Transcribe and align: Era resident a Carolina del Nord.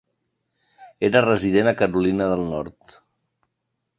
Era 1.09 1.21
resident 1.25 1.69
a 1.71 1.75
Carolina 1.83 2.31
del 2.31 2.43
Nord. 2.55 2.99